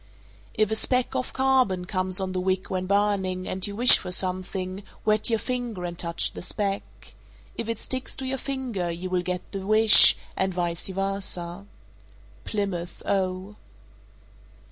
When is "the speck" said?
6.31-7.13